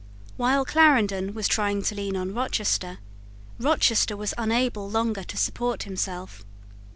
[0.35, 2.97] While Clarendon was trying to lean on Rochester,
[3.59, 6.43] Rochester was unable longer to support himself.